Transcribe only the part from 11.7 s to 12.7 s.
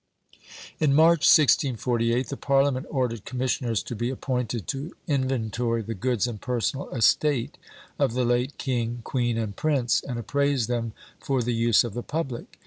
of the public.